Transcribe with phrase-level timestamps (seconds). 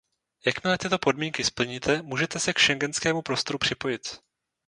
[0.45, 4.17] Jakmile tyto podmínky splníte, můžete se k schengenskému prostoru připojit.